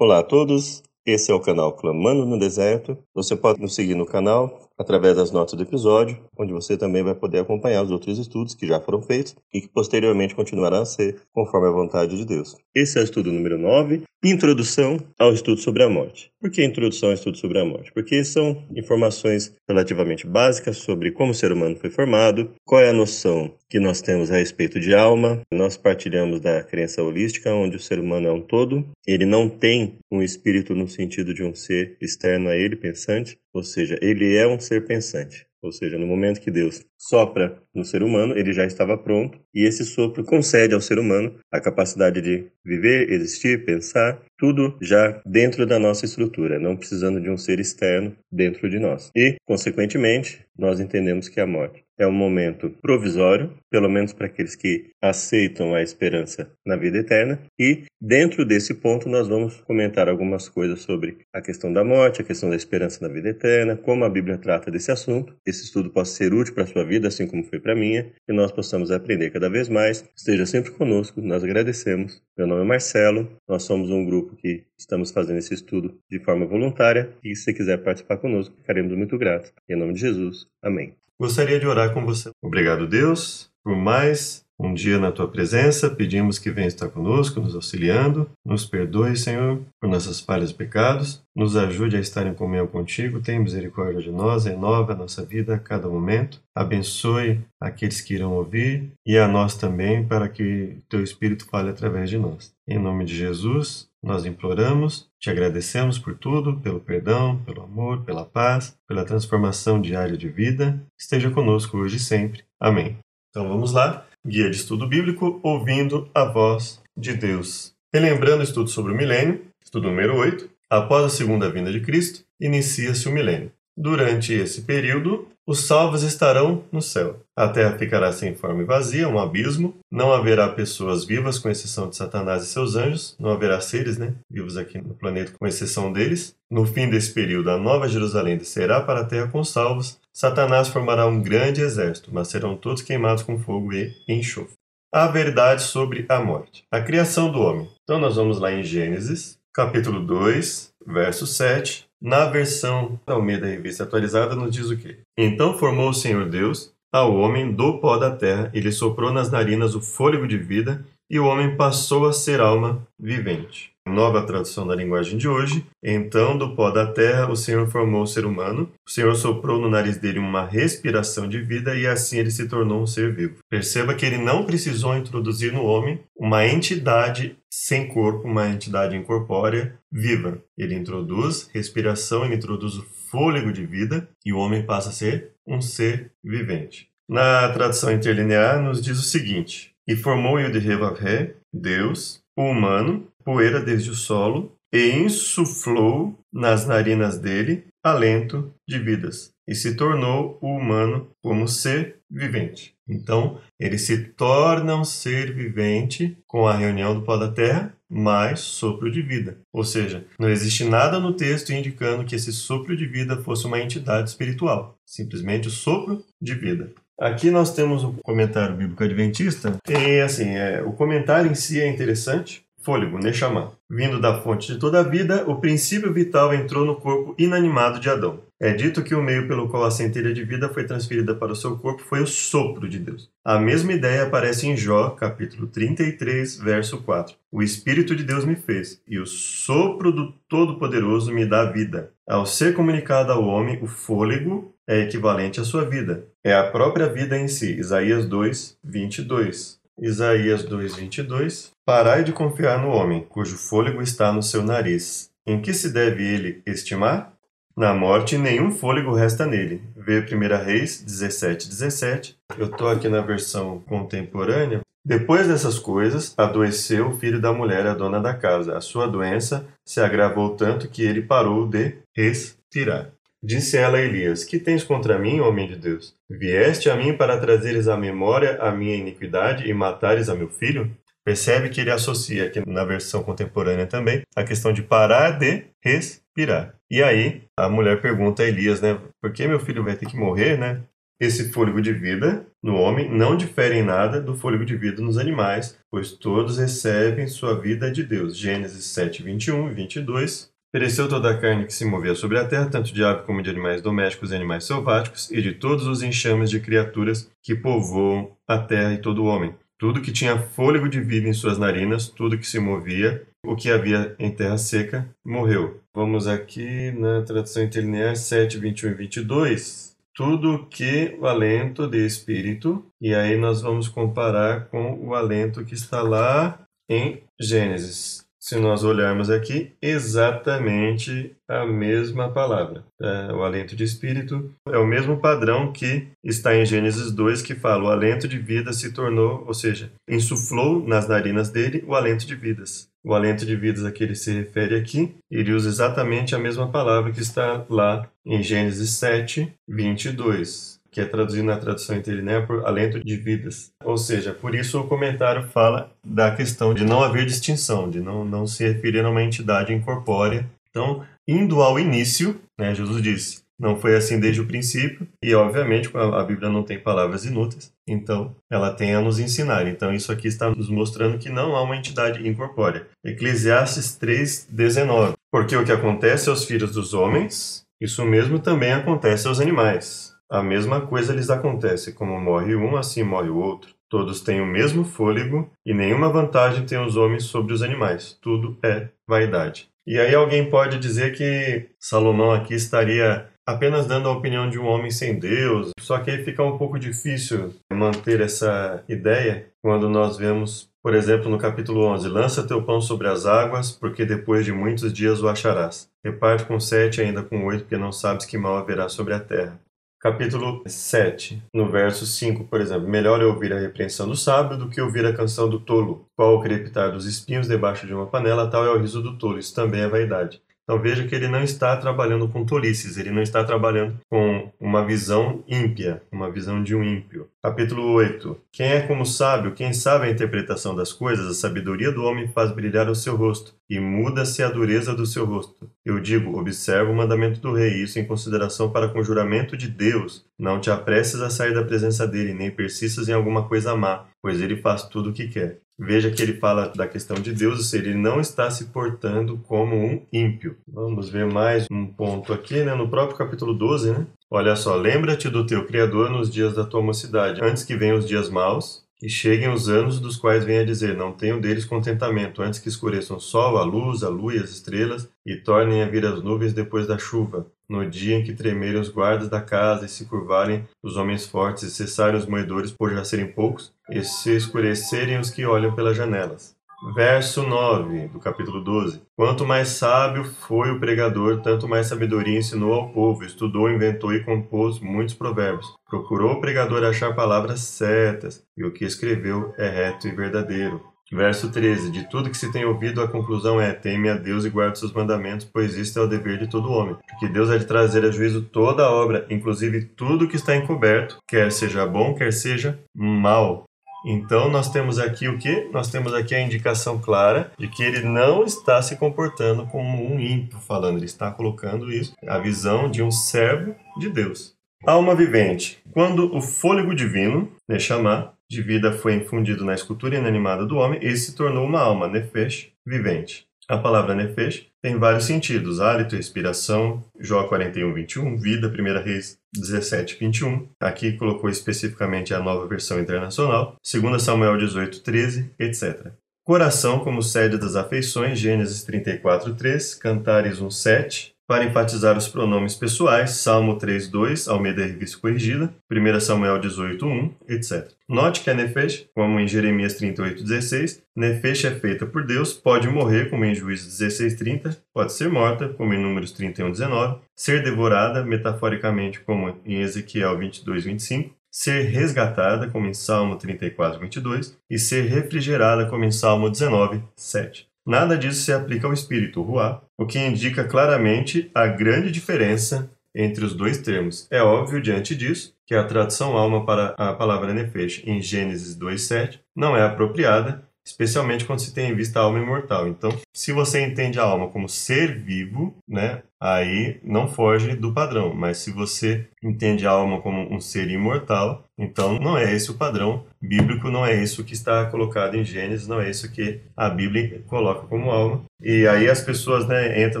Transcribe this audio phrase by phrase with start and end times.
[0.00, 2.96] Olá a todos, esse é o canal Clamando no Deserto.
[3.12, 7.14] Você pode nos seguir no canal através das notas do episódio, onde você também vai
[7.14, 11.22] poder acompanhar os outros estudos que já foram feitos e que posteriormente continuarão a ser
[11.32, 12.56] conforme a vontade de Deus.
[12.74, 16.32] Esse é o estudo número 9, Introdução ao estudo sobre a morte.
[16.40, 17.92] Por que introdução ao estudo sobre a morte?
[17.92, 22.92] Porque são informações relativamente básicas sobre como o ser humano foi formado, qual é a
[22.92, 25.40] noção que nós temos a respeito de alma.
[25.52, 29.98] Nós partilhamos da crença holística, onde o ser humano é um todo, ele não tem
[30.10, 34.46] um espírito no sentido de um ser externo a ele, pensante, ou seja, ele é
[34.48, 35.48] um ser pensante.
[35.60, 39.66] Ou seja, no momento que Deus sopra no ser humano, ele já estava pronto, e
[39.66, 45.66] esse sopro concede ao ser humano a capacidade de viver, existir, pensar, tudo já dentro
[45.66, 49.10] da nossa estrutura, não precisando de um ser externo dentro de nós.
[49.16, 54.54] E, consequentemente, nós entendemos que a morte é um momento provisório, pelo menos para aqueles
[54.54, 57.40] que aceitam a esperança na vida eterna.
[57.58, 62.24] E dentro desse ponto nós vamos comentar algumas coisas sobre a questão da morte, a
[62.24, 65.34] questão da esperança na vida eterna, como a Bíblia trata desse assunto.
[65.44, 68.12] Esse estudo possa ser útil para a sua vida, assim como foi para a minha,
[68.28, 70.04] e nós possamos aprender cada vez mais.
[70.16, 72.22] Esteja sempre conosco, nós agradecemos.
[72.36, 76.46] Meu nome é Marcelo, nós somos um grupo que estamos fazendo esse estudo de forma
[76.46, 79.52] voluntária e se quiser participar conosco, ficaremos muito gratos.
[79.68, 80.94] Em nome de Jesus, amém.
[81.20, 82.30] Gostaria de orar com você.
[82.40, 85.88] Obrigado, Deus, por mais um dia na tua presença.
[85.88, 88.28] Pedimos que venha estar conosco, nos auxiliando.
[88.44, 91.22] Nos perdoe, Senhor, por nossas falhas e pecados.
[91.36, 93.20] Nos ajude a estar em comunhão contigo.
[93.20, 94.46] Tenha misericórdia de nós.
[94.46, 96.40] Renova a nossa vida a cada momento.
[96.54, 102.10] Abençoe aqueles que irão ouvir e a nós também, para que teu Espírito fale através
[102.10, 102.52] de nós.
[102.66, 108.24] Em nome de Jesus, nós imploramos, te agradecemos por tudo, pelo perdão, pelo amor, pela
[108.24, 110.80] paz, pela transformação diária de vida.
[110.98, 112.42] Esteja conosco hoje e sempre.
[112.60, 112.98] Amém.
[113.30, 114.07] Então vamos lá.
[114.28, 117.72] Guia de Estudo Bíblico, ouvindo a voz de Deus.
[117.90, 122.26] Relembrando o estudo sobre o milênio, estudo número 8, após a segunda vinda de Cristo,
[122.38, 123.50] inicia-se o milênio.
[123.74, 127.24] Durante esse período, os salvos estarão no céu.
[127.38, 129.78] A terra ficará sem forma e vazia, um abismo.
[129.88, 133.14] Não haverá pessoas vivas, com exceção de Satanás e seus anjos.
[133.16, 136.34] Não haverá seres né, vivos aqui no planeta, com exceção deles.
[136.50, 140.00] No fim desse período, a nova Jerusalém descerá para a terra com salvos.
[140.12, 144.54] Satanás formará um grande exército, mas serão todos queimados com fogo e enxofre.
[144.92, 146.64] A verdade sobre a morte.
[146.72, 147.68] A criação do homem.
[147.84, 153.82] Então, nós vamos lá em Gênesis, capítulo 2, verso 7 na versão da Almeida Revista
[153.82, 154.98] Atualizada, nos diz o quê?
[155.16, 159.30] Então formou o Senhor Deus ao homem do pó da terra, e lhe soprou nas
[159.30, 163.72] narinas o fôlego de vida, e o homem passou a ser alma vivente.
[163.88, 165.66] Nova tradução da linguagem de hoje.
[165.82, 168.70] Então, do pó da terra, o Senhor formou o ser humano.
[168.86, 172.82] O Senhor soprou no nariz dele uma respiração de vida e assim ele se tornou
[172.82, 173.38] um ser vivo.
[173.50, 179.74] Perceba que ele não precisou introduzir no homem uma entidade sem corpo, uma entidade incorpórea
[179.90, 180.38] viva.
[180.56, 185.32] Ele introduz respiração, ele introduz o fôlego de vida e o homem passa a ser
[185.46, 186.88] um ser vivente.
[187.08, 193.90] Na tradução interlinear, nos diz o seguinte: E formou Yud-Heh Deus, o humano, poeira desde
[193.90, 201.10] o solo, e insuflou nas narinas dele alento de vidas, e se tornou o humano
[201.22, 202.72] como ser vivente.
[202.88, 208.40] Então, ele se torna um ser vivente com a reunião do pó da terra mais
[208.40, 209.36] sopro de vida.
[209.52, 213.60] Ou seja, não existe nada no texto indicando que esse sopro de vida fosse uma
[213.60, 216.72] entidade espiritual, simplesmente o sopro de vida.
[216.98, 221.68] Aqui nós temos o comentário bíblico adventista, e assim, é, o comentário em si é
[221.68, 223.52] interessante, Fôlego, Neshama.
[223.70, 227.88] Vindo da fonte de toda a vida, o princípio vital entrou no corpo inanimado de
[227.88, 228.20] Adão.
[228.40, 231.36] É dito que o meio pelo qual a centelha de vida foi transferida para o
[231.36, 233.10] seu corpo foi o sopro de Deus.
[233.24, 237.16] A mesma ideia aparece em Jó, capítulo 33, verso 4.
[237.32, 241.90] O Espírito de Deus me fez, e o sopro do Todo-Poderoso me dá vida.
[242.06, 246.06] Ao ser comunicado ao homem, o fôlego é equivalente à sua vida.
[246.22, 247.58] É a própria vida em si.
[247.58, 249.57] Isaías 2, 22.
[249.80, 255.10] Isaías 2:22 Parai de confiar no homem, cujo fôlego está no seu nariz.
[255.26, 257.12] Em que se deve ele estimar?
[257.56, 259.62] Na morte, nenhum fôlego resta nele.
[259.76, 262.16] Vê 1 Reis 17, 17.
[262.36, 264.60] Eu estou aqui na versão contemporânea.
[264.84, 268.56] Depois dessas coisas, adoeceu o filho da mulher, a dona da casa.
[268.56, 272.92] A sua doença se agravou tanto que ele parou de respirar.
[273.22, 275.94] Disse ela a Elias: Que tens contra mim, homem de Deus?
[276.08, 280.70] Vieste a mim para trazeres à memória a minha iniquidade e matares a meu filho?
[281.04, 286.54] Percebe que ele associa aqui na versão contemporânea também a questão de parar de respirar.
[286.70, 288.78] E aí a mulher pergunta a Elias, né?
[289.00, 290.62] Por que meu filho vai ter que morrer, né?
[291.00, 294.98] esse fôlego de vida no homem não difere em nada do fôlego de vida nos
[294.98, 298.16] animais, pois todos recebem sua vida de Deus.
[298.16, 300.30] Gênesis 7, 21 e 22.
[300.52, 303.28] Pereceu toda a carne que se movia sobre a terra, tanto de ave como de
[303.28, 308.38] animais domésticos e animais selváticos, e de todos os enxames de criaturas que povoam a
[308.38, 309.34] terra e todo o homem.
[309.58, 313.50] Tudo que tinha fôlego de vida em suas narinas, tudo que se movia, o que
[313.50, 315.60] havia em terra seca, morreu.
[315.74, 319.68] Vamos aqui na tradução interlinear 7, 21 e 22
[319.98, 325.54] tudo que o alento de espírito, e aí nós vamos comparar com o alento que
[325.54, 328.07] está lá em Gênesis.
[328.20, 332.64] Se nós olharmos aqui, exatamente a mesma palavra.
[332.80, 337.34] É, o alento de espírito é o mesmo padrão que está em Gênesis 2, que
[337.34, 342.06] fala: o alento de vida se tornou, ou seja, insuflou nas narinas dele o alento
[342.06, 342.68] de vidas.
[342.84, 346.48] O alento de vidas a que ele se refere aqui, ele usa exatamente a mesma
[346.48, 352.46] palavra que está lá em Gênesis 7, 22, que é traduzido na tradução interlinear por
[352.46, 353.50] alento de vidas.
[353.64, 358.04] Ou seja, por isso o comentário fala da questão de não haver distinção, de não,
[358.04, 360.26] não se referir a uma entidade incorpórea.
[360.50, 365.70] Então, indo ao início, né, Jesus disse, não foi assim desde o princípio, e obviamente
[365.74, 369.46] a Bíblia não tem palavras inúteis, então ela tem a nos ensinar.
[369.46, 372.66] Então isso aqui está nos mostrando que não há uma entidade incorpórea.
[372.84, 374.94] Eclesiastes 3:19.
[375.10, 379.94] Porque o que acontece aos filhos dos homens, isso mesmo também acontece aos animais.
[380.10, 383.50] A mesma coisa lhes acontece, como morre um, assim morre o outro.
[383.68, 387.98] Todos têm o mesmo fôlego e nenhuma vantagem tem os homens sobre os animais.
[388.00, 389.48] Tudo é vaidade.
[389.66, 394.46] E aí alguém pode dizer que Salomão aqui estaria apenas dando a opinião de um
[394.46, 395.50] homem sem Deus.
[395.60, 401.10] Só que aí fica um pouco difícil manter essa ideia quando nós vemos, por exemplo,
[401.10, 405.08] no capítulo 11: Lança teu pão sobre as águas, porque depois de muitos dias o
[405.08, 405.68] acharás.
[405.84, 409.38] Reparte com sete, ainda com oito, porque não sabes que mal haverá sobre a terra.
[409.80, 414.50] Capítulo 7, no verso 5, por exemplo: Melhor é ouvir a repreensão do sábio do
[414.50, 415.88] que ouvir a canção do tolo.
[415.94, 419.20] Qual o crepitar dos espinhos debaixo de uma panela, tal é o riso do tolo.
[419.20, 420.20] Isso também é vaidade.
[420.48, 424.64] Então veja que ele não está trabalhando com tolices, ele não está trabalhando com uma
[424.64, 427.06] visão ímpia, uma visão de um ímpio.
[427.22, 428.18] Capítulo 8.
[428.32, 432.32] Quem é como sábio, quem sabe a interpretação das coisas, a sabedoria do homem faz
[432.32, 435.50] brilhar o seu rosto, e muda-se a dureza do seu rosto.
[435.66, 439.48] Eu digo, observa o mandamento do rei, isso em consideração para com o juramento de
[439.48, 440.06] Deus.
[440.18, 444.18] Não te apresses a sair da presença dele, nem persistas em alguma coisa má, pois
[444.18, 445.40] ele faz tudo o que quer.
[445.58, 449.18] Veja que ele fala da questão de Deus, ou seja, ele não está se portando
[449.26, 450.36] como um ímpio.
[450.46, 452.54] Vamos ver mais um ponto aqui, né?
[452.54, 453.86] no próprio capítulo 12, né?
[454.08, 457.86] Olha só, lembra-te do teu Criador nos dias da tua mocidade, antes que venham os
[457.86, 462.22] dias maus, e cheguem os anos dos quais vem a dizer: Não tenho deles contentamento,
[462.22, 465.68] antes que escureçam o sol, a luz, a lua e as estrelas, e tornem a
[465.68, 467.26] vir as nuvens depois da chuva.
[467.48, 471.44] No dia em que tremerem os guardas da casa e se curvarem os homens fortes
[471.44, 475.76] e cessarem os moedores por já serem poucos, e se escurecerem os que olham pelas
[475.76, 476.36] janelas.
[476.74, 478.82] Verso 9 do capítulo 12.
[478.96, 484.04] Quanto mais sábio foi o pregador, tanto mais sabedoria ensinou ao povo, estudou, inventou e
[484.04, 485.46] compôs muitos provérbios.
[485.70, 490.60] Procurou o pregador achar palavras certas, e o que escreveu é reto e verdadeiro.
[490.90, 494.30] Verso 13: De tudo que se tem ouvido, a conclusão é: teme a Deus e
[494.30, 496.76] guarde seus mandamentos, pois isto é o dever de todo homem.
[496.88, 500.98] Porque Deus é de trazer a juízo toda a obra, inclusive tudo que está encoberto,
[501.06, 503.44] quer seja bom, quer seja mal.
[503.84, 505.48] Então nós temos aqui o que?
[505.52, 510.00] Nós temos aqui a indicação clara de que ele não está se comportando como um
[510.00, 514.34] ímpio falando, ele está colocando isso, a visão de um servo de Deus.
[514.66, 515.62] Alma vivente.
[515.70, 520.96] Quando o fôlego divino, Neshama, de vida foi infundido na escultura inanimada do homem, ele
[520.96, 523.26] se tornou uma alma, Nefesh, vivente.
[523.48, 529.96] A palavra Nefesh tem vários sentidos: hálito, respiração, Jó 41, 21, vida, 1 Reis 17,
[529.98, 530.48] 21.
[530.60, 535.92] Aqui colocou especificamente a nova versão internacional, 2 Samuel 18, 13, etc.
[536.22, 542.54] Coração como sede das afeições, Gênesis 34, 3, Cantares 1, 7, para enfatizar os pronomes
[542.54, 547.70] pessoais, Salmo 3.2, Almeida Revista Corrigida, 1 Samuel 18.1, etc.
[547.86, 553.10] Note que a Nefesh, como em Jeremias 38.16, Nefesh é feita por Deus, pode morrer,
[553.10, 559.38] como em Juízes 16.30, pode ser morta, como em Números 31.19, ser devorada, metaforicamente, como
[559.44, 566.30] em Ezequiel 22.25, ser resgatada, como em Salmo 34.22, e ser refrigerada, como em Salmo
[566.30, 567.47] 19.7.
[567.68, 573.22] Nada disso se aplica ao espírito, ruá, o que indica claramente a grande diferença entre
[573.22, 574.08] os dois termos.
[574.10, 579.20] É óbvio, diante disso, que a tradução alma para a palavra nefesh em Gênesis 2.7
[579.36, 582.66] não é apropriada, especialmente quando se tem em vista a alma imortal.
[582.66, 588.14] Então, se você entende a alma como ser vivo, né, aí não foge do padrão.
[588.14, 591.44] Mas se você entende a alma como um ser imortal.
[591.56, 595.66] Então, não é esse o padrão bíblico, não é isso que está colocado em Gênesis,
[595.66, 598.22] não é isso que a Bíblia coloca como alma.
[598.40, 600.00] E aí as pessoas né, entram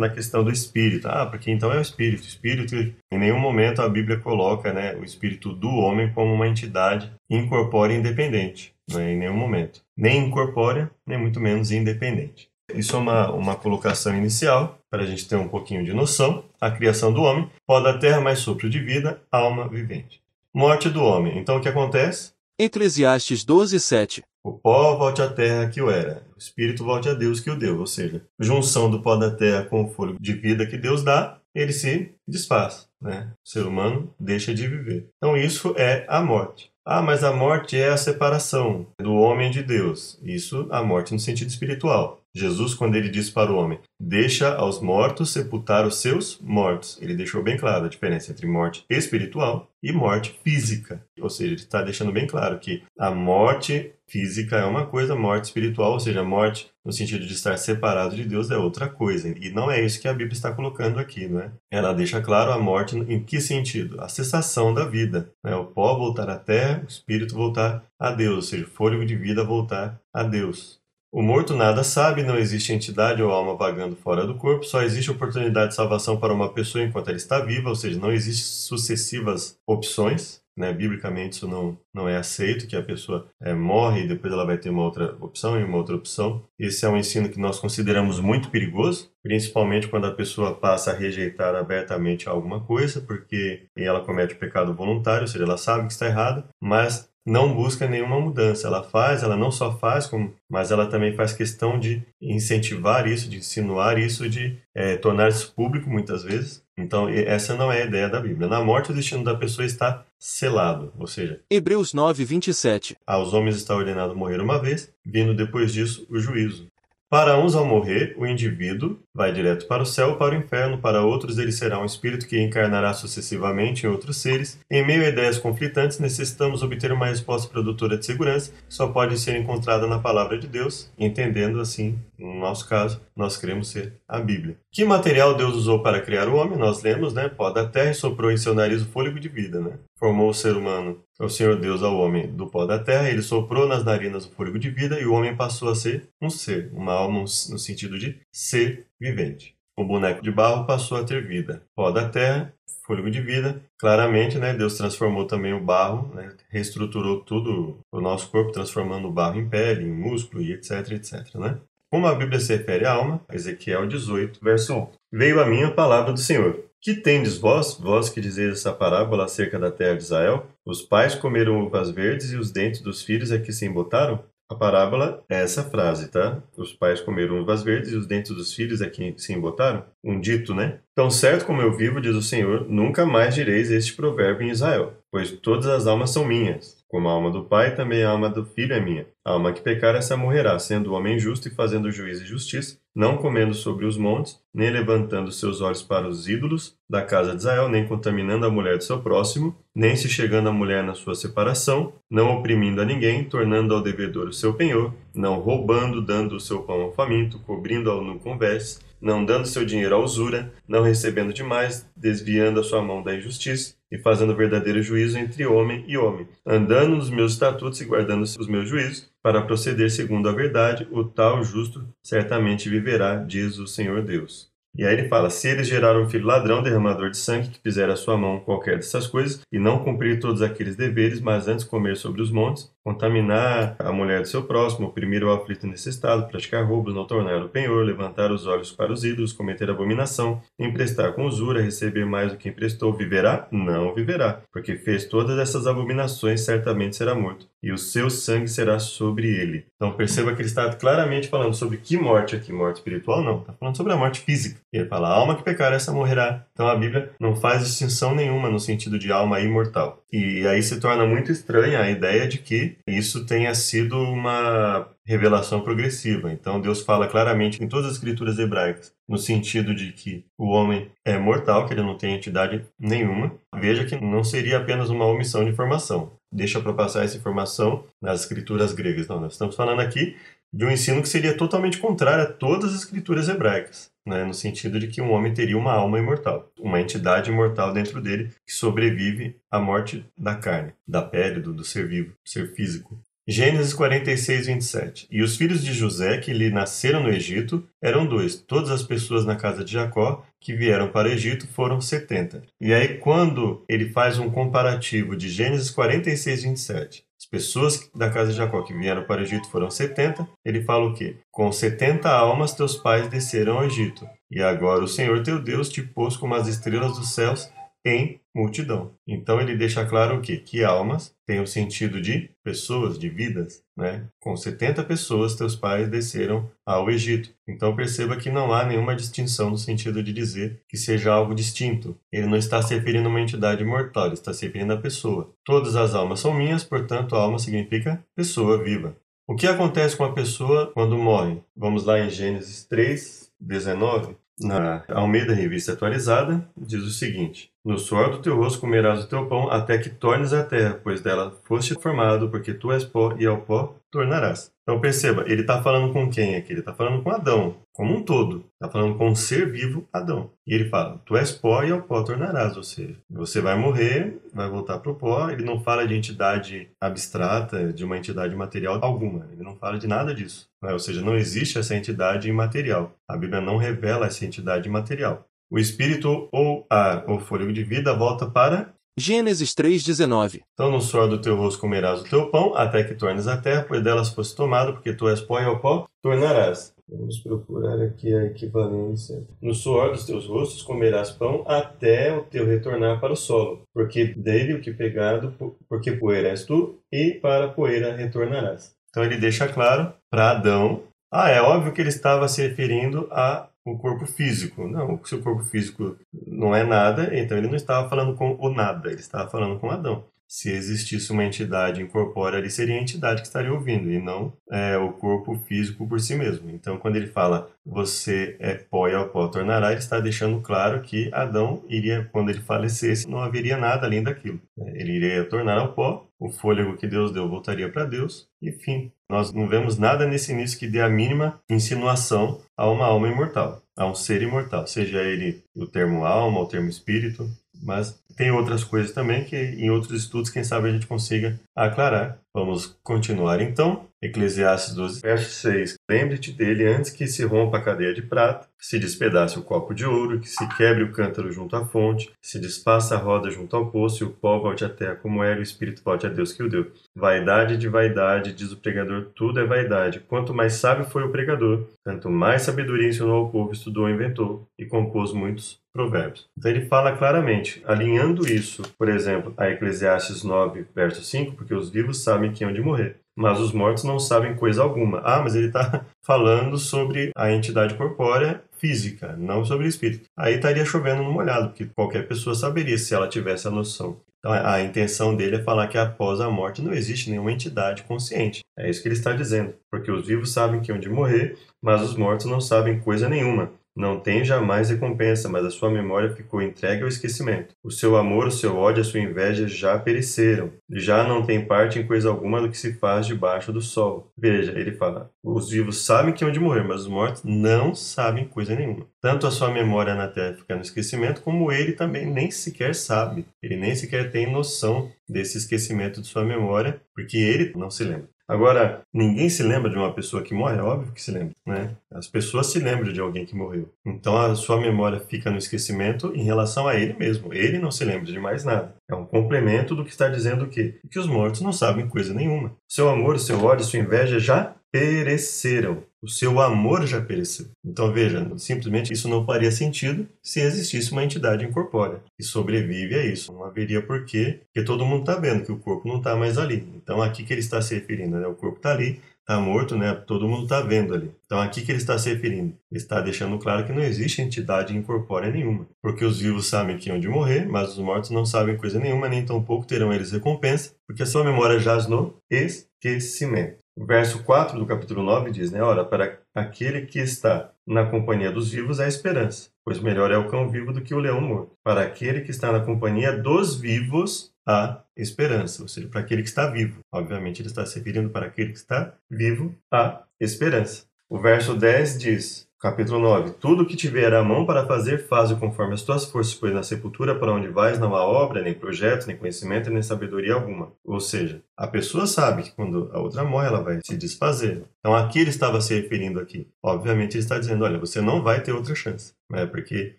[0.00, 1.08] na questão do espírito.
[1.08, 2.24] Ah, porque então é o espírito.
[2.24, 6.48] O espírito, em nenhum momento a Bíblia coloca né, o espírito do homem como uma
[6.48, 8.74] entidade incorpórea independente.
[8.92, 9.80] Né, em nenhum momento.
[9.96, 12.48] Nem incorpórea, nem muito menos independente.
[12.74, 16.44] Isso é uma, uma colocação inicial, para a gente ter um pouquinho de noção.
[16.60, 20.20] A criação do homem, pó da terra mais sopro de vida, alma vivente.
[20.54, 21.38] Morte do homem.
[21.38, 22.32] Então o que acontece?
[22.58, 24.24] Eclesiastes 12, 7.
[24.42, 27.58] O pó volte à terra que o era, o espírito volte a Deus que o
[27.58, 31.02] deu, ou seja, junção do pó da terra com o fôlego de vida que Deus
[31.02, 33.32] dá, ele se desfaz, né?
[33.44, 35.08] O ser humano deixa de viver.
[35.16, 36.70] Então isso é a morte.
[36.84, 40.18] Ah, mas a morte é a separação do homem de Deus.
[40.22, 42.22] Isso, a morte no sentido espiritual.
[42.36, 47.14] Jesus, quando ele disse para o homem, deixa aos mortos sepultar os seus mortos, ele
[47.14, 51.02] deixou bem claro a diferença entre morte espiritual e morte física.
[51.20, 55.44] Ou seja, ele está deixando bem claro que a morte física é uma coisa, morte
[55.44, 59.28] espiritual, ou seja, morte no sentido de estar separado de Deus é outra coisa.
[59.28, 61.50] E não é isso que a Bíblia está colocando aqui, não é?
[61.70, 64.00] Ela deixa claro a morte em que sentido?
[64.00, 65.30] A cessação da vida.
[65.44, 65.54] Né?
[65.56, 69.16] O pó voltar à terra, o espírito voltar a Deus, ou seja, o fôlego de
[69.16, 70.80] vida voltar a Deus.
[71.16, 75.10] O morto nada sabe, não existe entidade ou alma vagando fora do corpo, só existe
[75.10, 79.58] oportunidade de salvação para uma pessoa enquanto ela está viva, ou seja, não existem sucessivas
[79.66, 80.42] opções.
[80.54, 80.74] Né?
[80.74, 84.58] Biblicamente isso não, não é aceito, que a pessoa é, morre e depois ela vai
[84.58, 86.44] ter uma outra opção e uma outra opção.
[86.58, 90.94] Esse é um ensino que nós consideramos muito perigoso, principalmente quando a pessoa passa a
[90.94, 95.92] rejeitar abertamente alguma coisa, porque ela comete o pecado voluntário, ou seja, ela sabe que
[95.92, 98.68] está errada, mas não busca nenhuma mudança.
[98.68, 103.28] Ela faz, ela não só faz, como, mas ela também faz questão de incentivar isso,
[103.28, 106.64] de insinuar isso, de é, tornar isso público muitas vezes.
[106.78, 108.48] Então, essa não é a ideia da Bíblia.
[108.48, 112.96] Na morte, o destino da pessoa está selado, ou seja, Hebreus 9, 27.
[113.06, 116.68] Aos homens está ordenado morrer uma vez, vindo depois disso o juízo.
[117.08, 120.78] Para uns, ao morrer, o indivíduo vai direto para o céu ou para o inferno,
[120.78, 124.58] para outros, ele será um espírito que encarnará sucessivamente em outros seres.
[124.68, 129.16] Em meio a ideias conflitantes, necessitamos obter uma resposta produtora de segurança, que só pode
[129.18, 134.18] ser encontrada na palavra de Deus, entendendo assim, no nosso caso, nós queremos ser a
[134.18, 134.56] Bíblia.
[134.72, 136.58] Que material Deus usou para criar o homem?
[136.58, 137.28] Nós lemos, né?
[137.28, 139.78] Pó da terra e soprou em seu nariz o fôlego de vida, né?
[139.98, 143.66] Formou o ser humano o Senhor Deus ao homem do pó da terra, ele soprou
[143.66, 146.92] nas narinas o fôlego de vida e o homem passou a ser um ser, uma
[146.92, 149.56] alma no sentido de ser vivente.
[149.78, 151.62] O boneco de barro passou a ter vida.
[151.74, 152.52] Pó da terra,
[152.86, 153.62] fôlego de vida.
[153.78, 159.12] Claramente, né, Deus transformou também o barro, né, reestruturou tudo o nosso corpo, transformando o
[159.12, 161.58] barro em pele, em músculo e etc, etc, né?
[161.90, 164.88] Como a Bíblia se refere à alma, Ezequiel 18, verso 1.
[165.12, 166.65] Veio a mim a palavra do Senhor.
[166.82, 170.46] Que tendes vós, vós que dizeis essa parábola acerca da terra de Israel?
[170.64, 174.22] Os pais comeram uvas verdes e os dentes dos filhos é que se embotaram?
[174.48, 176.40] A parábola é essa frase, tá?
[176.56, 179.84] Os pais comeram uvas verdes e os dentes dos filhos é que se embotaram?
[180.04, 180.78] Um dito, né?
[180.94, 184.92] Tão certo como eu vivo, diz o Senhor, nunca mais direis este provérbio em Israel,
[185.10, 186.76] pois todas as almas são minhas.
[186.88, 189.08] Como a alma do pai, também a alma do filho é minha.
[189.24, 192.78] A alma que pecar, essa morrerá, sendo o homem justo e fazendo juízo e justiça,
[192.96, 197.40] não comendo sobre os montes, nem levantando seus olhos para os ídolos da casa de
[197.40, 201.14] Israel, nem contaminando a mulher do seu próximo, nem se chegando à mulher na sua
[201.14, 206.40] separação, não oprimindo a ninguém, tornando ao devedor o seu penhor, não roubando, dando o
[206.40, 210.50] seu pão ao faminto, cobrindo ao nu com vestes, não dando seu dinheiro à usura,
[210.66, 215.84] não recebendo demais, desviando a sua mão da injustiça, e fazendo verdadeiro juízo entre homem
[215.86, 220.32] e homem, andando nos meus estatutos e guardando os meus juízos, para proceder segundo a
[220.32, 224.50] verdade, o tal justo certamente viverá, diz o Senhor Deus.
[224.78, 227.88] E aí ele fala: se eles geraram um filho ladrão, derramador de sangue, que fizer
[227.88, 231.96] a sua mão qualquer dessas coisas, e não cumprir todos aqueles deveres, mas antes comer
[231.96, 236.94] sobre os montes, contaminar a mulher do seu próximo, oprimir o aflito necessitado, praticar roubos,
[236.94, 241.60] não tornar o penhor, levantar os olhos para os ídolos, cometer abominação, emprestar com usura,
[241.60, 243.48] receber mais do que emprestou, viverá?
[243.50, 248.78] Não viverá, porque fez todas essas abominações, certamente será morto, e o seu sangue será
[248.78, 249.66] sobre ele.
[249.74, 253.52] Então perceba que ele está claramente falando sobre que morte aqui, morte espiritual não, está
[253.52, 254.60] falando sobre a morte física.
[254.72, 256.46] Ele fala, a alma que pecar, essa morrerá.
[256.52, 260.04] Então a Bíblia não faz distinção nenhuma no sentido de alma imortal.
[260.12, 265.60] E aí se torna muito estranha a ideia de que isso tenha sido uma revelação
[265.60, 266.32] progressiva.
[266.32, 270.90] Então Deus fala claramente em todas as escrituras hebraicas, no sentido de que o homem
[271.04, 273.32] é mortal, que ele não tem entidade nenhuma.
[273.54, 276.12] Veja que não seria apenas uma omissão de informação.
[276.32, 279.08] Deixa para passar essa informação nas escrituras gregas.
[279.08, 280.16] Não, nós estamos falando aqui
[280.52, 283.90] de um ensino que seria totalmente contrário a todas as escrituras hebraicas.
[284.06, 288.00] Né, no sentido de que um homem teria uma alma imortal, uma entidade imortal dentro
[288.00, 292.54] dele que sobrevive à morte da carne, da pele, do, do ser vivo, do ser
[292.54, 292.98] físico.
[293.28, 295.08] Gênesis 46, 27.
[295.10, 298.36] E os filhos de José, que lhe nasceram no Egito, eram dois.
[298.36, 302.42] Todas as pessoas na casa de Jacó que vieram para o Egito foram 70.
[302.60, 308.30] E aí, quando ele faz um comparativo de Gênesis 46, 27, as pessoas da casa
[308.30, 311.16] de Jacó que vieram para o Egito foram 70, ele fala o quê?
[311.32, 314.06] Com 70 almas teus pais desceram ao Egito.
[314.30, 317.50] E agora o Senhor teu Deus te pôs como as estrelas dos céus
[317.86, 318.92] em multidão.
[319.06, 320.36] Então ele deixa claro o quê?
[320.36, 323.62] Que almas tem o sentido de pessoas, de vidas.
[323.76, 324.04] Né?
[324.20, 327.30] Com 70 pessoas, teus pais desceram ao Egito.
[327.48, 331.96] Então perceba que não há nenhuma distinção no sentido de dizer que seja algo distinto.
[332.12, 335.32] Ele não está se referindo a uma entidade mortal, ele está se referindo a pessoa.
[335.44, 338.96] Todas as almas são minhas, portanto, alma significa pessoa viva.
[339.28, 341.38] O que acontece com a pessoa quando morre?
[341.56, 344.16] Vamos lá em Gênesis 3, 19.
[344.38, 349.26] Na Almeida Revista Atualizada, diz o seguinte: No suor do teu rosto comerás o teu
[349.26, 353.26] pão até que tornes a terra, pois dela foste formado, porque tu és pó e
[353.26, 354.52] ao pó tornarás.
[354.62, 356.52] Então perceba, ele está falando com quem aqui?
[356.52, 358.44] Ele está falando com Adão, como um todo.
[358.54, 360.30] Está falando com o ser vivo Adão.
[360.46, 362.56] E ele fala: Tu és pó e ao pó tornarás.
[362.56, 365.28] Ou seja, você vai morrer, vai voltar para o pó.
[365.28, 369.26] Ele não fala de entidade abstrata, de uma entidade material alguma.
[369.32, 370.46] Ele não fala de nada disso.
[370.62, 372.92] Ou seja, não existe essa entidade imaterial.
[373.08, 375.26] A Bíblia não revela essa entidade imaterial.
[375.50, 381.06] O espírito ou ar ou fôlego de vida volta para Gênesis 3,19 Então no suor
[381.06, 384.34] do teu rosto comerás o teu pão, até que tornes a terra, pois delas fosse
[384.34, 386.74] tomado, porque tu és pó e ao pó tornarás.
[386.88, 389.22] Vamos procurar aqui a equivalência.
[389.42, 394.06] No suor dos teus rostos comerás pão, até o teu retornar para o solo, porque
[394.06, 395.34] dele o que pegado,
[395.68, 398.74] porque poeira és tu, e para a poeira retornarás.
[398.88, 400.84] Então ele deixa claro para Adão.
[401.12, 404.66] Ah, é óbvio que ele estava se referindo a o corpo físico.
[404.66, 405.96] Não, se o corpo físico
[406.26, 409.70] não é nada, então ele não estava falando com o nada, ele estava falando com
[409.70, 410.04] Adão.
[410.28, 414.76] Se existisse uma entidade incorpórea ali, seria a entidade que estaria ouvindo, e não é,
[414.76, 416.50] o corpo físico por si mesmo.
[416.50, 420.80] Então, quando ele fala você é pó e ao pó tornará, ele está deixando claro
[420.82, 424.40] que Adão iria, quando ele falecesse, não haveria nada além daquilo.
[424.74, 428.90] Ele iria tornar ao pó, o fôlego que Deus deu voltaria para Deus, e fim.
[429.10, 433.62] Nós não vemos nada nesse início que dê a mínima insinuação a uma alma imortal,
[433.76, 437.28] a um ser imortal, seja ele o termo alma o termo espírito,
[437.62, 442.18] mas tem outras coisas também que em outros estudos, quem sabe a gente consiga aclarar.
[442.34, 443.86] Vamos continuar então.
[444.06, 445.74] Eclesiastes 12, verso 6.
[445.88, 449.74] Lembre-te dele antes que se rompa a cadeia de prata, que se despedace o copo
[449.74, 453.30] de ouro, que se quebre o cântaro junto à fonte, que se despaça a roda
[453.30, 456.06] junto ao poço e o pó volte à terra como era, e o espírito volte
[456.06, 456.70] a Deus que o deu.
[456.94, 460.00] Vaidade de vaidade, diz o pregador, tudo é vaidade.
[460.00, 464.64] Quanto mais sábio foi o pregador, tanto mais sabedoria ensinou ao povo, estudou inventou, e
[464.64, 466.26] compôs muitos provérbios.
[466.38, 471.70] Então ele fala claramente, alinhando isso, por exemplo, a Eclesiastes 9, verso 5, porque os
[471.70, 475.00] vivos sabem que hão de morrer mas os mortos não sabem coisa alguma.
[475.00, 480.08] Ah, mas ele está falando sobre a entidade corpórea física, não sobre o espírito.
[480.16, 484.00] Aí estaria chovendo no molhado, porque qualquer pessoa saberia se ela tivesse a noção.
[484.18, 488.42] Então a intenção dele é falar que após a morte não existe nenhuma entidade consciente.
[488.58, 489.54] É isso que ele está dizendo.
[489.70, 493.52] Porque os vivos sabem que hão de morrer, mas os mortos não sabem coisa nenhuma.
[493.76, 497.54] Não tem jamais recompensa, mas a sua memória ficou entregue ao esquecimento.
[497.62, 500.50] O seu amor, o seu ódio, a sua inveja já pereceram.
[500.70, 504.10] Já não tem parte em coisa alguma do que se faz debaixo do sol.
[504.16, 508.26] Veja, ele fala: os vivos sabem que hão de morrer, mas os mortos não sabem
[508.26, 508.86] coisa nenhuma.
[509.00, 513.26] Tanto a sua memória na terra fica no esquecimento, como ele também nem sequer sabe.
[513.42, 518.08] Ele nem sequer tem noção desse esquecimento de sua memória, porque ele não se lembra.
[518.28, 521.76] Agora, ninguém se lembra de uma pessoa que morre, é óbvio que se lembra, né?
[521.92, 523.72] As pessoas se lembram de alguém que morreu.
[523.84, 527.32] Então a sua memória fica no esquecimento em relação a ele mesmo.
[527.32, 528.74] Ele não se lembra de mais nada.
[528.90, 530.80] É um complemento do que está dizendo o quê?
[530.90, 532.56] Que os mortos não sabem coisa nenhuma.
[532.68, 535.82] Seu amor, seu ódio, sua inveja já pereceram.
[536.06, 537.46] O seu amor já pereceu.
[537.64, 543.04] Então veja, simplesmente isso não faria sentido se existisse uma entidade incorpórea que sobrevive a
[543.04, 543.32] isso.
[543.32, 546.64] Não haveria porquê, porque todo mundo está vendo que o corpo não está mais ali.
[546.76, 548.26] Então aqui que ele está se referindo, né?
[548.28, 549.92] o corpo está ali, está morto, né?
[550.06, 551.10] Todo mundo está vendo ali.
[551.24, 552.56] Então aqui que ele está se referindo.
[552.70, 555.66] Ele está deixando claro que não existe entidade incorpórea nenhuma.
[555.82, 559.08] Porque os vivos sabem que hão de morrer, mas os mortos não sabem coisa nenhuma,
[559.08, 563.65] nem tampouco terão eles recompensa, porque a sua memória jaz no esquecimento.
[563.78, 565.62] O verso 4 do capítulo 9 diz, né?
[565.62, 570.28] Ora, para aquele que está na companhia dos vivos há esperança, pois melhor é o
[570.28, 571.52] cão vivo do que o leão morto.
[571.62, 576.28] Para aquele que está na companhia dos vivos há esperança, ou seja, para aquele que
[576.28, 576.78] está vivo.
[576.90, 580.86] Obviamente ele está se referindo para aquele que está vivo há esperança.
[581.06, 583.32] O verso 10 diz: Capítulo 9.
[583.32, 587.14] Tudo que tiver a mão para fazer, faz conforme as tuas forças, pois na sepultura
[587.14, 590.72] para onde vais não há obra, nem projeto, nem conhecimento, nem sabedoria alguma.
[590.86, 594.62] Ou seja, a pessoa sabe que quando a outra morre, ela vai se desfazer.
[594.78, 596.46] Então aqui ele estava se referindo aqui.
[596.62, 599.12] Obviamente ele está dizendo, olha, você não vai ter outra chance.
[599.28, 599.44] Né?
[599.46, 599.96] Porque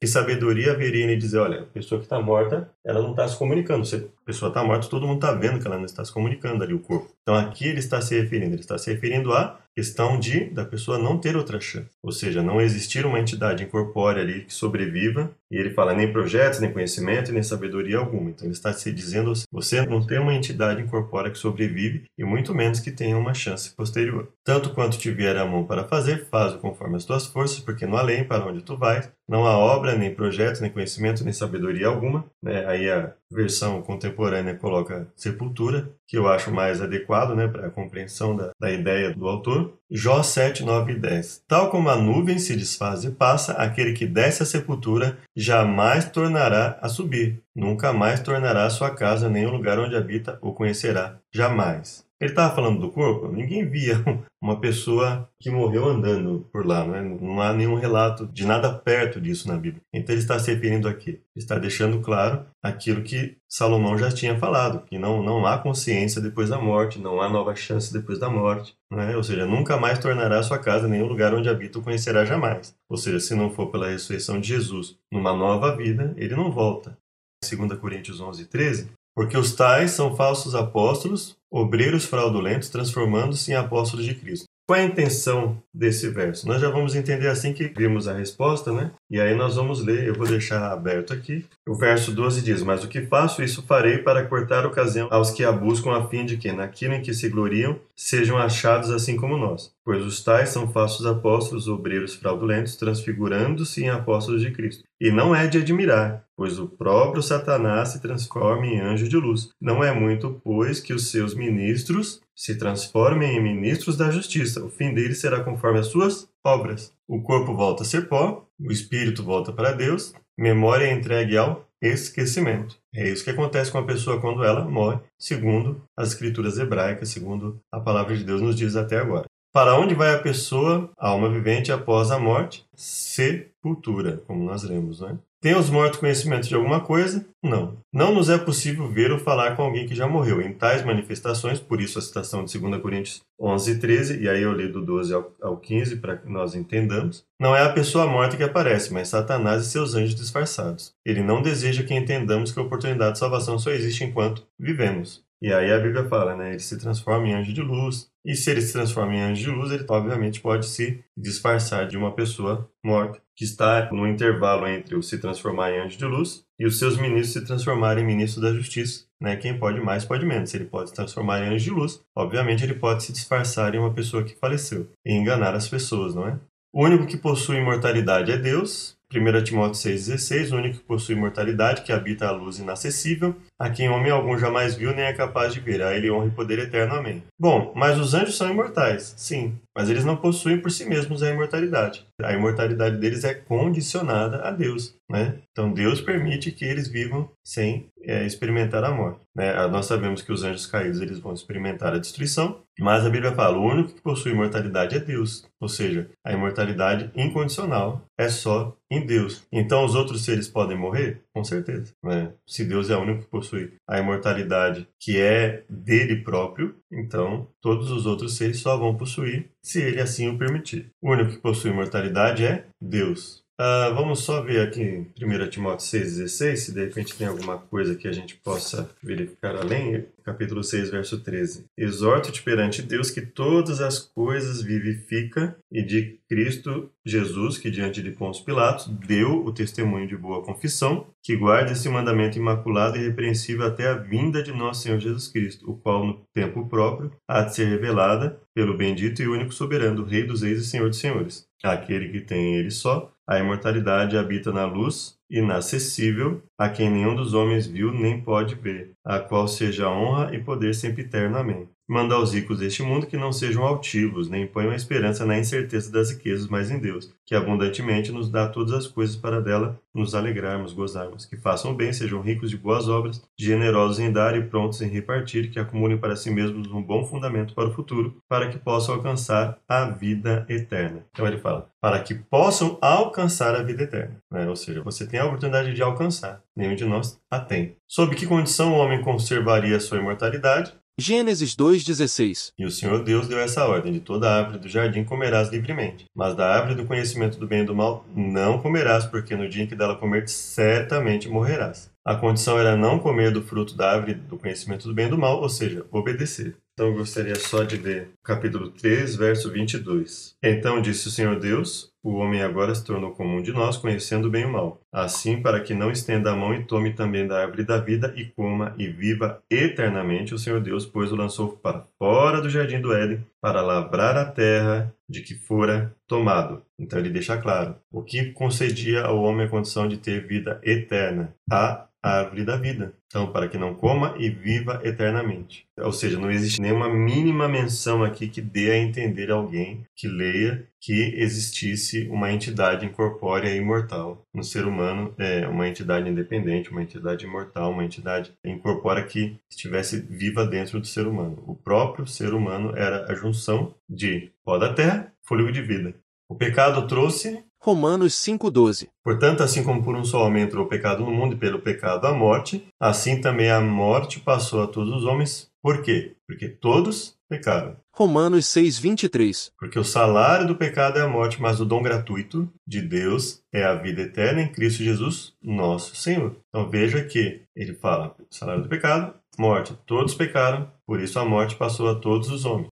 [0.00, 3.36] que sabedoria haveria em dizer, olha, a pessoa que está morta, ela não está se
[3.36, 3.84] comunicando.
[3.84, 6.62] Se a pessoa está morta, todo mundo está vendo que ela não está se comunicando
[6.62, 7.10] ali, o corpo.
[7.22, 10.98] Então aqui ele está se referindo, ele está se referindo a questão de da pessoa
[10.98, 15.30] não ter outra chance, ou seja, não existir uma entidade incorpórea ali que sobreviva.
[15.50, 18.30] E ele fala nem projetos, nem conhecimento, nem sabedoria alguma.
[18.30, 22.54] Então ele está se dizendo você não tem uma entidade incorpórea que sobrevive e muito
[22.54, 24.32] menos que tenha uma chance posterior.
[24.44, 28.24] Tanto quanto tiver a mão para fazer, faz-o conforme as tuas forças, porque no além
[28.24, 32.24] para onde tu vais não há obra, nem projeto, nem conhecimento, nem sabedoria alguma.
[32.42, 32.64] Né?
[32.66, 38.36] Aí a versão contemporânea coloca sepultura, que eu acho mais adequado né, para a compreensão
[38.36, 39.74] da, da ideia do autor.
[39.90, 41.42] Jó 7, 9 e 10.
[41.48, 46.78] Tal como a nuvem se desfaz e passa, aquele que desce à sepultura jamais tornará
[46.80, 47.42] a subir.
[47.56, 51.18] Nunca mais tornará sua casa, nem o lugar onde habita o conhecerá.
[51.32, 52.06] Jamais.
[52.18, 54.02] Ele estava falando do corpo, ninguém via
[54.42, 57.02] uma pessoa que morreu andando por lá, né?
[57.02, 59.82] não há nenhum relato de nada perto disso na Bíblia.
[59.92, 64.82] Então ele está se referindo aqui, está deixando claro aquilo que Salomão já tinha falado,
[64.86, 68.74] que não, não há consciência depois da morte, não há nova chance depois da morte,
[68.90, 69.14] né?
[69.14, 72.74] ou seja, nunca mais tornará sua casa nenhum lugar onde habita o conhecerá jamais.
[72.88, 76.96] Ou seja, se não for pela ressurreição de Jesus numa nova vida, ele não volta.
[77.42, 84.04] 2 Coríntios 11, 13, porque os tais são falsos apóstolos, obreiros fraudulentos, transformando-se em apóstolos
[84.04, 84.45] de Cristo.
[84.66, 86.48] Qual é a intenção desse verso?
[86.48, 88.90] Nós já vamos entender assim que vimos a resposta, né?
[89.08, 91.46] E aí nós vamos ler, eu vou deixar aberto aqui.
[91.64, 95.44] O verso 12 diz: Mas o que faço, isso farei para cortar ocasião aos que
[95.44, 99.36] a buscam, a fim de que, naquilo em que se gloriam, sejam achados assim como
[99.36, 99.70] nós.
[99.84, 104.82] Pois os tais são falsos apóstolos, obreiros fraudulentos, transfigurando-se em apóstolos de Cristo.
[105.00, 109.50] E não é de admirar, pois o próprio Satanás se transforma em anjo de luz.
[109.60, 114.62] Não é muito, pois, que os seus ministros se transformem em ministros da justiça.
[114.62, 116.92] O fim deles será conforme as suas obras.
[117.08, 121.66] O corpo volta a ser pó, o espírito volta para Deus, memória é entregue ao
[121.80, 122.78] esquecimento.
[122.94, 127.60] É isso que acontece com a pessoa quando ela morre, segundo as escrituras hebraicas, segundo
[127.72, 129.26] a palavra de Deus nos diz até agora.
[129.52, 132.66] Para onde vai a pessoa, a alma vivente, após a morte?
[132.74, 135.18] Sepultura, como nós lemos, né?
[135.46, 137.24] Tem os mortos conhecimento de alguma coisa?
[137.40, 137.76] Não.
[137.94, 140.40] Não nos é possível ver ou falar com alguém que já morreu.
[140.40, 144.52] Em tais manifestações, por isso a citação de 2 Coríntios 11, 13, e aí eu
[144.52, 147.24] li do 12 ao 15 para que nós entendamos.
[147.38, 150.92] Não é a pessoa morta que aparece, mas Satanás e seus anjos disfarçados.
[151.04, 155.24] Ele não deseja que entendamos que a oportunidade de salvação só existe enquanto vivemos.
[155.46, 156.50] E aí a Bíblia fala, né?
[156.50, 158.10] Ele se transforma em anjo de luz.
[158.24, 161.96] E se ele se transforma em anjo de luz, ele obviamente pode se disfarçar de
[161.96, 166.44] uma pessoa morta, que está no intervalo entre o se transformar em anjo de luz
[166.58, 169.04] e os seus ministros se transformarem em ministros da justiça.
[169.20, 169.36] Né?
[169.36, 170.52] Quem pode mais, pode menos.
[170.52, 173.94] Ele pode se transformar em anjo de luz, obviamente ele pode se disfarçar em uma
[173.94, 176.40] pessoa que faleceu e enganar as pessoas, não é?
[176.72, 181.82] O único que possui imortalidade é Deus, 1 Timóteo 6,16, o único que possui imortalidade,
[181.82, 185.60] que habita a luz inacessível, a quem homem algum jamais viu nem é capaz de
[185.60, 186.94] ver, a ele honra e poder eterno.
[186.94, 187.22] Amém.
[187.38, 191.30] Bom, mas os anjos são imortais, sim, mas eles não possuem por si mesmos a
[191.30, 192.06] imortalidade.
[192.22, 195.38] A imortalidade deles é condicionada a Deus, né?
[195.52, 199.20] Então Deus permite que eles vivam sem é, experimentar a morte.
[199.34, 199.54] Né?
[199.68, 203.58] Nós sabemos que os anjos caídos eles vão experimentar a destruição, mas a Bíblia fala:
[203.58, 209.04] o único que possui imortalidade é Deus, ou seja, a imortalidade incondicional é só em
[209.04, 209.46] Deus.
[209.52, 211.20] Então os outros seres podem morrer?
[211.36, 211.92] Com certeza.
[212.02, 212.32] Né?
[212.46, 217.90] Se Deus é o único que possui a imortalidade que é dele próprio, então todos
[217.90, 220.90] os outros seres só vão possuir se ele assim o permitir.
[220.98, 223.44] O único que possui imortalidade é Deus.
[223.58, 228.06] Uh, vamos só ver aqui 1 Timóteo 6,16, se de repente tem alguma coisa que
[228.06, 230.04] a gente possa verificar além.
[230.22, 231.64] Capítulo 6, verso 13.
[231.74, 238.10] Exorto-te perante Deus que todas as coisas vivifica e de Cristo Jesus, que diante de
[238.10, 243.66] Pôncio Pilatos deu o testemunho de boa confissão, que guarde esse mandamento imaculado e irrepreensível
[243.66, 247.54] até a vinda de nosso Senhor Jesus Cristo, o qual no tempo próprio há de
[247.54, 251.46] ser revelada pelo bendito e único soberano, Rei dos Reis e Senhor dos Senhores.
[251.62, 257.34] Aquele que tem ele só a imortalidade habita na luz inacessível, a quem nenhum dos
[257.34, 261.38] homens viu nem pode ver, a qual seja honra e poder sempre eterno.
[261.38, 261.75] Amém.
[261.88, 265.90] Manda aos ricos deste mundo que não sejam altivos, nem ponham a esperança na incerteza
[265.90, 270.14] das riquezas, mas em Deus, que abundantemente nos dá todas as coisas para dela nos
[270.14, 271.26] alegrarmos, gozarmos.
[271.26, 275.50] Que façam bem, sejam ricos de boas obras, generosos em dar e prontos em repartir,
[275.50, 279.58] que acumulem para si mesmos um bom fundamento para o futuro, para que possam alcançar
[279.68, 281.04] a vida eterna.
[281.12, 284.20] Então ele fala, para que possam alcançar a vida eterna.
[284.30, 284.48] Né?
[284.48, 287.76] Ou seja, você tem a oportunidade de alcançar, nenhum de nós a tem.
[287.86, 290.74] Sob que condição o homem conservaria sua imortalidade?
[290.98, 295.50] Gênesis 2,16 E o Senhor Deus deu essa ordem: de toda árvore do jardim comerás
[295.50, 299.46] livremente, mas da árvore do conhecimento do bem e do mal não comerás, porque no
[299.46, 301.90] dia em que dela comer, certamente morrerás.
[302.02, 305.18] A condição era não comer do fruto da árvore do conhecimento do bem e do
[305.18, 306.56] mal, ou seja, obedecer.
[306.78, 310.36] Então gostaria só de ler capítulo 3, verso 22.
[310.42, 314.44] Então disse o Senhor Deus: O homem agora se tornou comum de nós, conhecendo bem
[314.44, 314.78] o mal.
[314.92, 318.26] Assim, para que não estenda a mão e tome também da árvore da vida e
[318.26, 322.92] coma e viva eternamente, o Senhor Deus, pois o lançou para fora do jardim do
[322.92, 326.62] Éden, para lavrar a terra de que fora tomado.
[326.78, 331.34] Então ele deixa claro o que concedia ao homem a condição de ter vida eterna.
[331.50, 332.94] A árvore da vida.
[333.06, 335.66] Então, para que não coma e viva eternamente.
[335.78, 340.66] Ou seja, não existe nenhuma mínima menção aqui que dê a entender alguém que leia
[340.80, 346.82] que existisse uma entidade incorpórea e imortal no ser humano, é uma entidade independente, uma
[346.82, 351.42] entidade imortal, uma entidade incorpórea que estivesse viva dentro do ser humano.
[351.44, 355.94] O próprio ser humano era a junção de pó da terra, fôlego de vida.
[356.28, 361.04] O pecado trouxe Romanos 5,12 Portanto, assim como por um só homem entrou o pecado
[361.04, 365.04] no mundo e pelo pecado a morte, assim também a morte passou a todos os
[365.04, 365.50] homens.
[365.60, 366.14] Por quê?
[366.28, 367.76] Porque todos pecaram.
[367.92, 372.80] Romanos 6,23 Porque o salário do pecado é a morte, mas o dom gratuito de
[372.80, 376.36] Deus é a vida eterna em Cristo Jesus, nosso Senhor.
[376.48, 379.76] Então veja que ele fala: salário do pecado, morte.
[379.84, 382.68] Todos pecaram, por isso a morte passou a todos os homens.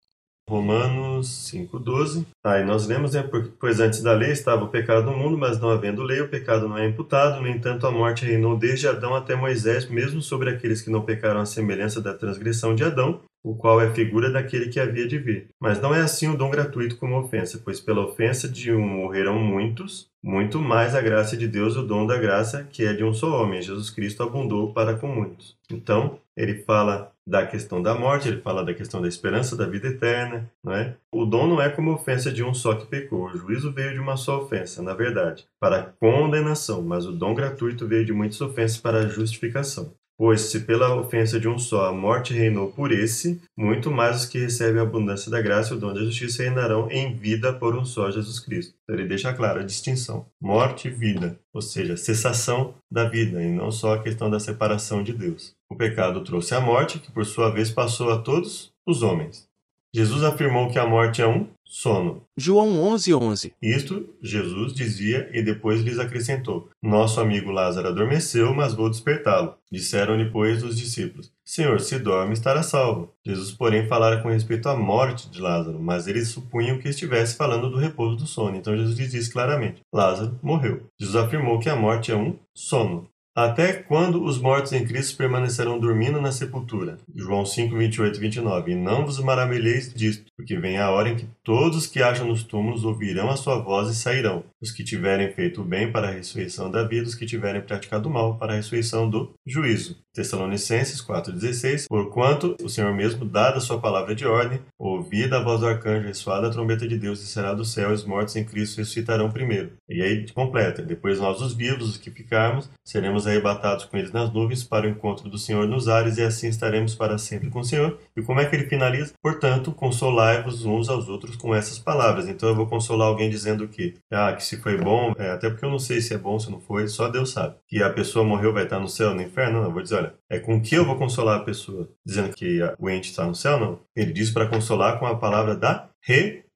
[0.52, 2.26] Romanos 5,12.
[2.44, 3.24] Aí nós lemos, né?
[3.58, 6.68] Pois antes da lei estava o pecado no mundo, mas não havendo lei, o pecado
[6.68, 7.40] não é imputado.
[7.40, 11.40] No entanto, a morte reinou desde Adão até Moisés, mesmo sobre aqueles que não pecaram
[11.40, 15.48] à semelhança da transgressão de Adão, o qual é figura daquele que havia de vir.
[15.58, 19.38] Mas não é assim o dom gratuito como ofensa, pois pela ofensa de um morrerão
[19.38, 23.14] muitos, muito mais a graça de Deus, o dom da graça, que é de um
[23.14, 25.56] só homem, Jesus Cristo, abundou para com muitos.
[25.70, 29.88] Então, ele fala da questão da morte, ele fala da questão da esperança da vida
[29.88, 30.96] eterna, não é?
[31.12, 34.00] O dom não é como ofensa de um só que pecou, o juízo veio de
[34.00, 38.78] uma só ofensa, na verdade, para condenação, mas o dom gratuito veio de muitas ofensas
[38.78, 39.94] para justificação.
[40.18, 44.26] Pois se pela ofensa de um só a morte reinou por esse, muito mais os
[44.26, 47.74] que recebem a abundância da graça e o dom da justiça reinarão em vida por
[47.74, 48.74] um só Jesus Cristo.
[48.84, 53.50] Então ele deixa clara a distinção: morte e vida, ou seja, cessação da vida, e
[53.50, 55.56] não só a questão da separação de Deus.
[55.72, 59.48] O pecado trouxe a morte, que por sua vez passou a todos os homens.
[59.94, 62.22] Jesus afirmou que a morte é um sono.
[62.36, 63.54] João 11:11 11.
[63.62, 69.54] Isto Jesus dizia e depois lhes acrescentou: Nosso amigo Lázaro adormeceu, mas vou despertá-lo.
[69.70, 73.10] Disseram-lhe, pois, os discípulos: Senhor, se dorme, estará salvo.
[73.24, 77.70] Jesus, porém, falara com respeito à morte de Lázaro, mas eles supunham que estivesse falando
[77.70, 78.56] do repouso do sono.
[78.56, 80.86] Então Jesus lhes disse claramente: Lázaro morreu.
[81.00, 83.08] Jesus afirmou que a morte é um sono.
[83.34, 86.98] Até quando os mortos em Cristo permanecerão dormindo na sepultura?
[87.14, 88.72] João 5, 28 e 29.
[88.72, 92.26] E não vos maravilheis disto, porque vem a hora em que todos os que acham
[92.26, 94.44] nos túmulos ouvirão a sua voz e sairão.
[94.60, 98.06] Os que tiverem feito o bem para a ressurreição da vida, os que tiverem praticado
[98.06, 99.96] o mal para a ressurreição do juízo.
[100.12, 105.60] Tessalonicenses 4,16 Porquanto o Senhor mesmo, dada a sua palavra de ordem, ouvida a voz
[105.60, 108.76] do arcanjo, ressoada a trombeta de Deus, e será do céu, os mortos em Cristo
[108.76, 109.72] ressuscitarão primeiro.
[109.88, 114.32] E aí completa, depois nós os vivos, os que ficarmos, seremos arrebatados com eles nas
[114.32, 117.64] nuvens para o encontro do Senhor nos ares, e assim estaremos para sempre com o
[117.64, 117.98] Senhor.
[118.16, 119.14] E como é que ele finaliza?
[119.22, 122.28] Portanto, consolai-vos uns aos outros com essas palavras.
[122.28, 125.64] Então eu vou consolar alguém dizendo que, ah, que se foi bom, é, até porque
[125.64, 127.56] eu não sei se é bom, se não foi, só Deus sabe.
[127.68, 129.60] Que a pessoa morreu, vai estar no céu, no inferno?
[129.60, 131.88] Não, eu vou dizer, olha, é com que eu vou consolar a pessoa?
[132.04, 133.58] Dizendo que o ente está no céu?
[133.58, 133.80] Não.
[133.94, 135.90] Ele diz para consolar com a palavra da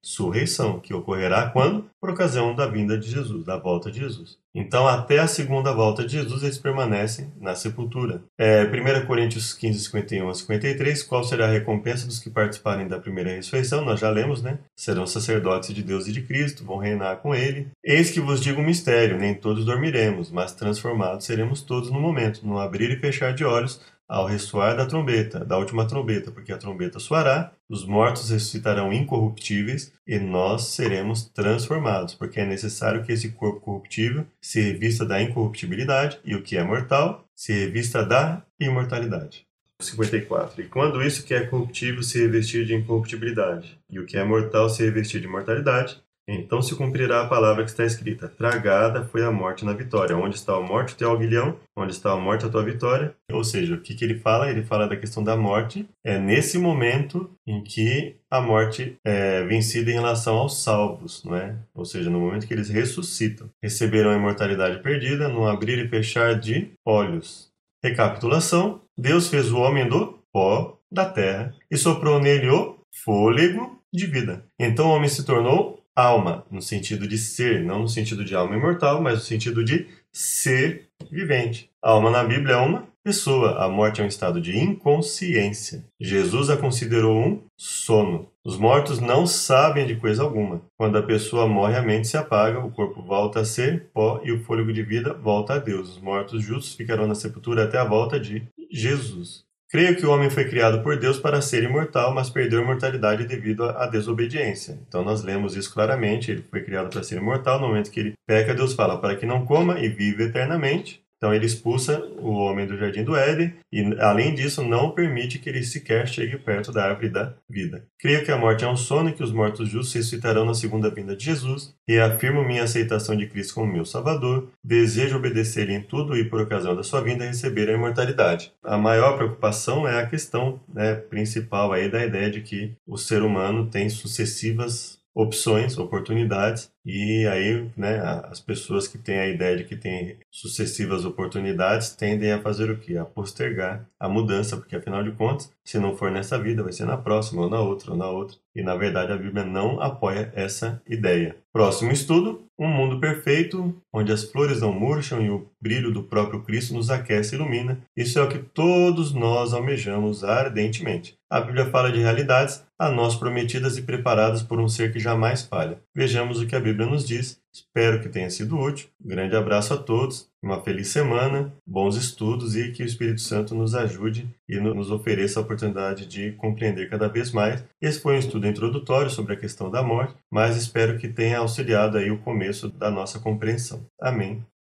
[0.07, 1.87] ressurreição, que ocorrerá quando?
[2.01, 4.39] Por ocasião da vinda de Jesus, da volta de Jesus.
[4.55, 8.23] Então, até a segunda volta de Jesus, eles permanecem na sepultura.
[8.39, 12.99] É, 1 Coríntios 15, 51 a 53, qual será a recompensa dos que participarem da
[12.99, 13.85] primeira ressurreição?
[13.85, 14.59] Nós já lemos, né?
[14.75, 17.69] Serão sacerdotes de Deus e de Cristo, vão reinar com ele.
[17.85, 22.47] Eis que vos digo um mistério, nem todos dormiremos, mas transformados seremos todos no momento,
[22.47, 26.59] no abrir e fechar de olhos, ao ressoar da trombeta, da última trombeta, porque a
[26.59, 33.31] trombeta soará, os mortos ressuscitarão incorruptíveis e nós seremos transformados, porque é necessário que esse
[33.31, 39.47] corpo corruptível se revista da incorruptibilidade e o que é mortal se revista da imortalidade.
[39.81, 40.63] 54.
[40.63, 44.71] E quando isso que é corruptível se revestir de incorruptibilidade, e o que é mortal
[44.71, 49.31] se revestir de mortalidade, então se cumprirá a palavra que está escrita: Tragada foi a
[49.31, 50.17] morte na vitória.
[50.17, 51.57] Onde está a morte, o teu aguilhão?
[51.77, 53.15] Onde está a morte, a tua vitória?
[53.31, 54.51] Ou seja, o que, que ele fala?
[54.51, 55.89] Ele fala da questão da morte.
[56.05, 61.57] É nesse momento em que a morte é vencida em relação aos salvos, não é?
[61.75, 63.49] Ou seja, no momento que eles ressuscitam.
[63.63, 67.49] Receberam a imortalidade perdida no abrir e fechar de olhos.
[67.85, 74.07] Recapitulação: Deus fez o homem do pó da terra e soprou nele o fôlego de
[74.07, 74.45] vida.
[74.59, 78.55] Então o homem se tornou alma, no sentido de ser, não no sentido de alma
[78.55, 81.71] imortal, mas no sentido de ser vivente.
[81.83, 85.85] A alma na Bíblia é uma pessoa, a morte é um estado de inconsciência.
[86.01, 88.29] Jesus a considerou um sono.
[88.45, 90.61] Os mortos não sabem de coisa alguma.
[90.77, 94.33] Quando a pessoa morre, a mente se apaga, o corpo volta a ser pó e
[94.33, 95.91] o fôlego de vida volta a Deus.
[95.91, 99.46] Os mortos justos ficarão na sepultura até a volta de Jesus.
[99.69, 103.27] Creio que o homem foi criado por Deus para ser imortal, mas perdeu a imortalidade
[103.27, 104.79] devido à desobediência.
[104.87, 108.15] Então nós lemos isso claramente, ele foi criado para ser imortal, no momento que ele
[108.27, 111.06] peca, Deus fala para que não coma e vive eternamente.
[111.27, 115.49] Então ele expulsa o homem do jardim do Éden e, além disso, não permite que
[115.49, 117.85] ele sequer chegue perto da árvore da vida.
[117.99, 120.89] Creio que a morte é um sono e que os mortos justos ressuscitarão na segunda
[120.89, 124.51] vinda de Jesus e afirmo minha aceitação de Cristo como meu Salvador.
[124.63, 128.53] Desejo obedecer em tudo e, por ocasião da sua vinda, receber a imortalidade.
[128.63, 133.23] A maior preocupação é a questão né, principal aí da ideia de que o ser
[133.23, 137.99] humano tem sucessivas opções, oportunidades e aí, né,
[138.31, 142.79] as pessoas que têm a ideia de que têm sucessivas oportunidades tendem a fazer o
[142.79, 142.97] quê?
[142.97, 146.85] A postergar a mudança, porque afinal de contas, se não for nessa vida, vai ser
[146.85, 148.37] na próxima, ou na outra, ou na outra.
[148.55, 151.37] E na verdade a Bíblia não apoia essa ideia.
[151.53, 156.43] Próximo estudo: um mundo perfeito, onde as flores não murcham e o brilho do próprio
[156.43, 157.81] Cristo nos aquece e ilumina.
[157.97, 161.17] Isso é o que todos nós almejamos ardentemente.
[161.31, 165.43] A Bíblia fala de realidades a nós prometidas e preparadas por um ser que jamais
[165.43, 165.81] falha.
[165.95, 167.41] Vejamos o que a Bíblia Bíblia nos diz.
[167.51, 168.91] Espero que tenha sido útil.
[169.03, 173.55] Um grande abraço a todos, uma feliz semana, bons estudos e que o Espírito Santo
[173.55, 177.65] nos ajude e nos ofereça a oportunidade de compreender cada vez mais.
[177.81, 181.97] Esse foi um estudo introdutório sobre a questão da morte, mas espero que tenha auxiliado
[181.97, 183.87] aí o começo da nossa compreensão.
[183.99, 184.45] Amém.